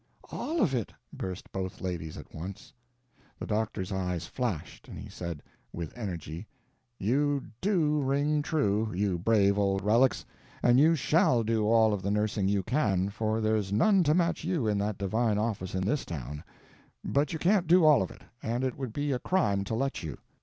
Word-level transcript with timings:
"All 0.31 0.61
of 0.63 0.73
it!" 0.73 0.91
burst 1.13 1.47
from 1.49 1.61
both 1.61 1.79
ladies 1.79 2.17
at 2.17 2.33
once. 2.33 2.73
The 3.37 3.45
doctor's 3.45 3.91
eyes 3.91 4.25
flashed, 4.25 4.87
and 4.87 4.97
he 4.97 5.07
said, 5.09 5.43
with 5.71 5.95
energy: 5.95 6.47
"You 6.97 7.43
do 7.61 8.01
ring 8.01 8.41
true, 8.41 8.91
you 8.95 9.19
brave 9.19 9.59
old 9.59 9.83
relics! 9.83 10.25
And 10.63 10.79
you 10.79 10.93
_shall 10.93 11.45
_do 11.45 11.65
all 11.65 11.93
of 11.93 12.01
the 12.01 12.09
nursing 12.09 12.47
you 12.47 12.63
can, 12.63 13.09
for 13.09 13.41
there's 13.41 13.71
none 13.71 14.01
to 14.05 14.15
match 14.15 14.43
you 14.43 14.65
in 14.65 14.79
that 14.79 14.97
divine 14.97 15.37
office 15.37 15.75
in 15.75 15.83
this 15.85 16.03
town; 16.03 16.43
but 17.05 17.31
you 17.31 17.37
can't 17.37 17.67
do 17.67 17.85
all 17.85 18.01
of 18.01 18.09
it, 18.09 18.23
and 18.41 18.63
it 18.63 18.79
would 18.79 18.93
be 18.93 19.11
a 19.11 19.19
crime 19.19 19.63
to 19.65 19.75
let 19.75 20.01
you." 20.01 20.17